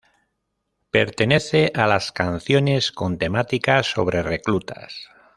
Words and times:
Pertenece 0.89 1.71
a 1.75 1.85
las 1.85 2.11
canciones 2.11 2.91
con 2.91 3.19
temática 3.19 3.83
sobre 3.83 4.23
reclutas. 4.23 5.11